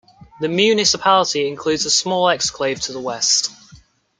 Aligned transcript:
The 0.39 0.47
municipality 0.47 1.47
includes 1.47 1.85
a 1.85 1.91
small 1.91 2.25
exclave 2.25 2.81
to 2.85 2.91
the 2.91 2.99
west. 2.99 3.51